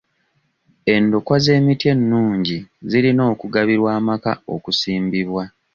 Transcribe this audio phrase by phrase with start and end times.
[0.95, 2.57] Endokwa z'emiti ennungi
[2.89, 5.43] zirina okugabirwa amaka okusimbibwa.